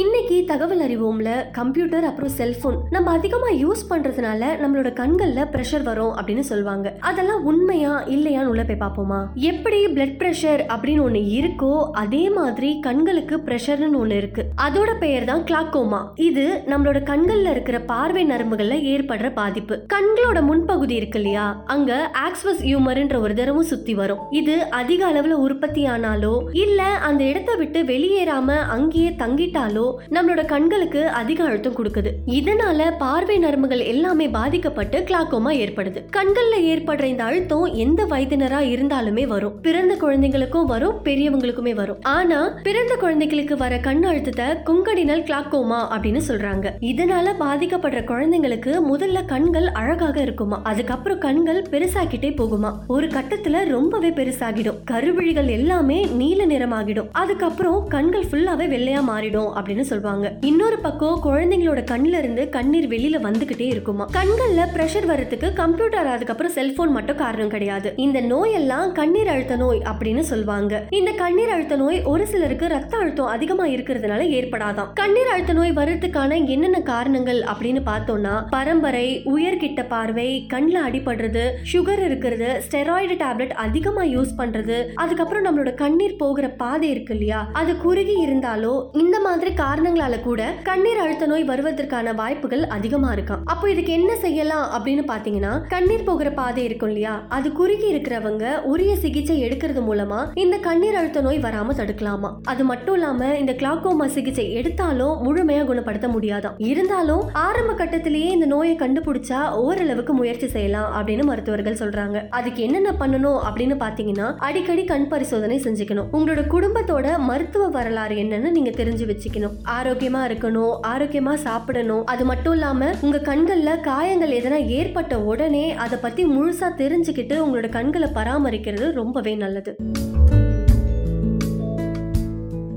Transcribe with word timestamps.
இன்னைக்கு 0.00 0.36
தகவல் 0.46 0.80
அறிவோம்ல 0.84 1.32
கம்ப்யூட்டர் 1.56 2.04
அப்புறம் 2.04 2.32
செல்போன் 2.36 2.78
நம்ம 2.90 3.10
அதிகமா 3.10 3.48
யூஸ் 3.50 3.82
பண்றதுனால 3.90 4.48
நம்மளோட 4.62 4.88
கண்கள்ல 5.00 5.42
பிரஷர் 5.52 5.84
வரும் 5.88 6.16
அப்படின்னு 6.16 6.44
சொல்லுவாங்க. 6.48 6.86
அதெல்லாம் 7.00 7.44
உண்மையா 7.44 7.92
இல்லையான்னு 8.14 8.50
உள்ள 8.52 8.62
போய் 8.62 8.78
பார்ப்போமா? 8.80 9.18
எப்படி 9.50 9.78
பிளட் 9.86 10.16
பிரஷர் 10.22 10.62
அப்படின்னு 10.74 11.04
ஒண்ணு 11.04 11.20
இருக்கோ 11.36 11.70
அதே 12.02 12.30
மாதிரி 12.30 12.70
கண்களுக்கு 12.80 13.36
பிரஷர்னு 13.36 14.00
ஒண்ணு 14.00 14.16
இருக்கு. 14.22 14.44
அதோட 14.66 14.90
பெயர் 15.04 15.28
தான் 15.30 15.44
கிளாக்கோமா 15.50 16.00
இது 16.28 16.46
நம்மளோட 16.66 17.02
கண்கள்ல 17.12 17.52
இருக்கிற 17.56 17.80
பார்வை 17.92 18.24
நரம்புகள்ல 18.32 18.80
ஏற்படுற 18.94 19.30
பாதிப்பு. 19.32 19.78
கண்களோட 19.94 20.42
முன்பகுதி 20.50 20.96
இருக்கு 21.00 21.20
இல்லையா? 21.22 21.46
அங்க 21.66 22.10
ஆக்ஸ்வஸ் 22.26 22.66
யூமர்ன்ற 22.72 23.20
ஒரு 23.20 23.36
தரமும் 23.42 23.70
சுத்தி 23.72 23.94
வரும். 23.94 24.24
இது 24.40 24.58
அதிக 24.80 25.12
அளவுல 25.12 25.40
உற்பத்தி 25.46 25.84
ஆனாலோ 25.94 26.34
இல்ல 26.66 26.82
அந்த 27.10 27.24
இடத்தை 27.24 27.56
விட்டு 27.56 27.82
வெளியேறாம 27.94 28.58
அங்கேயே 28.76 29.14
தங்கிட்டாலோ 29.24 29.82
நம்மளோட 30.10 30.44
கண்களுக்கு 30.44 31.08
அதிக 31.08 31.44
அழுத்தம் 31.44 31.76
கொடுக்குது. 31.76 32.10
இதனால 32.26 32.96
பார்வை 32.98 33.38
நரம்புகள் 33.38 33.84
எல்லாமே 33.84 34.28
பாதிக்கப்பட்டு 34.28 34.98
கிளாக்கோமா 34.98 35.52
ஏற்படுது. 35.62 36.04
கண்கள்ல 36.16 36.60
ஏற்படுற 36.60 37.02
இந்த 37.02 37.24
அழுத்தம் 37.24 37.64
எந்த 37.64 38.04
வயதினரா 38.04 38.60
இருந்தாலுமே 38.74 39.26
வரும். 39.26 39.60
பிறந்த 39.60 39.94
குழந்தைங்களுக்கும் 39.94 40.64
வரும் 40.64 41.00
பெரியவங்களுக்குமே 41.04 41.74
வரும். 41.74 41.98
ஆனா 42.02 42.54
பிறந்த 42.62 42.96
குழந்தைகளுக்கு 42.96 43.56
வர 43.56 43.78
கண் 43.78 44.04
அழுத்தத்தை 44.04 44.46
குங்கடினல் 44.46 45.22
கிளாக்கோமா 45.22 45.80
அப்படின்னு 45.94 46.20
சொல்றாங்க. 46.28 46.70
இதனால 46.80 47.32
பாதிக்கப்படுற 47.40 48.02
குழந்தைங்களுக்கு 48.04 48.78
முதல்ல 48.92 49.24
கண்கள் 49.24 49.66
அழகாக 49.66 50.20
இருக்குமா? 50.20 50.60
அதுக்கப்புறம் 50.62 51.18
கண்கள் 51.18 51.62
பெருசாக்கிட்டே 51.70 52.30
போகுமா? 52.34 52.72
ஒரு 52.86 53.06
கட்டத்துல 53.06 53.64
ரொம்பவே 53.64 54.10
பெருசாகிடும். 54.10 54.78
கருவிழிகள் 54.90 55.48
எல்லாமே 55.48 56.04
நீல 56.04 56.46
நிறமாகிடும். 56.46 57.08
அதுக்கப்புறம் 57.12 57.86
கண்கள் 57.88 58.24
ஃபுல்லாவே 58.30 58.62
வெள்ளையா 58.74 59.00
மாறிடும் 59.08 59.50
அப்படின்னு 59.56 59.73
சொல்லுவாங்க 59.82 60.32
இன்னொரு 60.40 60.78
பக்கம் 60.78 61.20
குழந்தைங்களோட 61.24 61.84
கண்ணில 61.90 62.18
இருந்து 62.18 62.48
கண்ணீர் 62.48 62.88
வெளியில 62.88 63.22
வந்துகிட்டே 63.22 63.60
இருக்குமா. 63.60 64.08
கண்கள்ல 64.12 64.66
பிரஷர் 64.74 65.06
வர்றதுக்கு 65.06 65.52
கம்ப்யூட்டர் 65.52 66.06
அதுக்கப்புறம் 66.06 66.52
செல்போன் 66.52 66.92
மட்டும் 66.92 67.16
காரணம் 67.16 67.48
கிடையாது. 67.48 67.92
இந்த 67.96 68.20
நோய் 68.20 68.52
எல்லாம் 68.52 68.92
கண்ணீர் 68.92 69.28
அழுத்த 69.28 69.56
நோய் 69.56 69.82
அப்படின்னு 69.84 70.20
சொல்லுவாங்க 70.20 70.82
இந்த 70.90 71.10
கண்ணீர் 71.10 71.48
அழுத்த 71.48 71.76
நோய் 71.76 72.02
ஒரு 72.02 72.26
சிலருக்கு 72.26 72.66
ரத்த 72.66 72.96
அழுத்தம் 72.96 73.26
அதிகமா 73.26 73.64
இருக்கிறதுனால 73.64 74.22
ஏற்படாதாம். 74.28 74.92
கண்ணீர் 74.94 75.26
அழுத்த 75.26 75.52
நோய் 75.52 75.72
வர்றதுக்கான 75.72 76.46
என்னென்ன 76.46 76.80
காரணங்கள் 76.80 77.42
அப்படின்னு 77.42 77.80
பார்த்தோம்னா 77.86 78.44
பரம்பரை 78.50 79.22
உயர்கிட்ட 79.24 79.88
பார்வை 79.88 80.46
கண்ணில் 80.46 80.82
அடிபடுறது 80.82 81.50
சுகர் 81.72 82.04
இருக்கிறது 82.04 82.62
ஸ்டெராய்டு 82.70 83.14
டேப்லெட் 83.24 83.50
அதிகமா 83.50 84.02
யூஸ் 84.02 84.32
பண்றது 84.38 84.86
அதுக்கப்புறம் 84.94 85.44
நம்மளோட 85.44 85.74
கண்ணீர் 85.74 86.16
போகிற 86.16 86.48
பாதை 86.48 86.90
இருக்கு 86.90 87.12
இல்லையா? 87.12 87.50
அது 87.52 87.76
குறுகி 87.76 88.26
இருந்தாலோ 88.26 88.88
இந்த 88.92 89.20
மாதிரி 89.20 89.54
காரணங்களால 89.64 90.20
கூட 90.20 90.54
கண்ணீர் 90.62 90.98
அழுத்த 90.98 91.26
நோய் 91.26 91.44
வருவதற்கான 91.44 92.14
வாய்ப்புகள் 92.14 92.64
அதிகமா 92.66 93.10
இருக்காம். 93.14 93.42
அப்போ 93.44 93.70
இதுக்கு 93.70 93.92
என்ன 93.92 94.16
செய்யலாம் 94.16 94.66
அப்படின்னு 94.70 95.04
பாத்தீங்கன்னா 95.10 95.52
கண்ணீர் 95.68 96.04
போகிற 96.04 96.30
பாதை 96.30 96.64
இருக்கும் 96.64 96.88
இல்லையா? 96.88 97.14
அது 97.28 97.52
குறுகி 97.52 97.86
இருக்கிறவங்க 97.94 98.62
உரிய 98.62 98.96
சிகிச்சை 98.96 99.36
எடுக்கிறது 99.44 99.82
மூலமா 99.88 100.20
இந்த 100.34 100.56
கண்ணீர் 100.56 100.94
அழுத்த 100.94 101.20
நோய் 101.20 101.38
வராம 101.38 101.76
தடுக்கலாமா? 101.76 102.30
அது 102.44 102.64
மட்டும் 102.64 102.94
இல்லாம 102.94 103.30
இந்த 103.38 103.52
கிளாக்கோமா 103.52 104.06
சிகிச்சை 104.06 104.52
எடுத்தாலும் 104.52 105.14
முழுமையா 105.24 105.64
குணப்படுத்த 105.64 106.08
முடியாதாம். 106.08 106.58
இருந்தாலும் 106.58 107.22
ஆரம்ப 107.32 107.84
கட்டத்திலேயே 107.84 108.30
இந்த 108.36 108.46
நோயை 108.46 108.76
கண்டுபிடிச்சா 108.76 109.50
ஓரளவுக்கு 109.64 110.12
முயற்சி 110.12 110.48
செய்யலாம் 110.48 110.90
அப்படின்னு 110.96 111.24
மருத்துவர்கள் 111.24 111.80
சொல்றாங்க. 111.82 112.28
அதுக்கு 112.28 112.62
என்னென்ன 112.62 112.92
பண்ணணும் 113.00 113.40
அப்படின்னு 113.48 113.78
பாத்தீங்கன்னா 113.84 114.34
அடிக்கடி 114.38 114.84
கண் 114.84 115.08
பரிசோதனை 115.08 115.58
செஞ்சுக்கணும். 115.64 116.10
உங்களோட 116.12 116.44
குடும்பத்தோட 116.56 117.18
மருத்துவ 117.18 117.68
வரலாறு 117.68 118.16
என்னன்னு 118.16 118.50
நீங்க 118.50 118.70
தெரிஞ்சு 118.70 119.04
வச்சுக்கணும். 119.12 119.53
ஆரோக்கியமா 119.62 120.20
இருக்கணும் 120.30 120.78
ஆரோக்கியமா 120.86 121.34
சாப்பிடணும். 121.34 122.04
அது 122.04 122.24
மட்டும் 122.24 122.52
இல்லாம 122.52 122.90
உங்க 123.00 123.18
கண்கள்ல 123.18 123.80
காயங்கள் 123.80 124.30
எதனா 124.30 124.66
ஏற்பட்ட 124.66 125.20
உடனே 125.20 125.74
அதை 125.74 125.98
பத்தி 125.98 126.24
முழுசா 126.24 126.70
தெரிஞ்சுக்கிட்டு 126.78 127.36
உங்களோட 127.44 127.68
கண்களை 127.68 128.08
பராமரிக்கிறது 128.14 128.92
ரொம்பவே 128.92 129.34
நல்லது. 129.34 129.76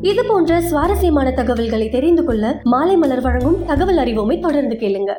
இது 0.01 0.25
போன்ற 0.25 0.61
சுவாரஸ்யமான 0.61 1.31
தகவல்களை 1.31 1.89
தெரிந்து 1.89 2.23
கொள்ள 2.23 2.59
மாலை 2.63 2.95
மலர் 2.95 3.21
வழங்கும் 3.21 3.65
தகவல் 3.65 3.97
அறிவோமை 3.97 4.39
தொடர்ந்து 4.39 4.75
கேளுங்க. 4.75 5.17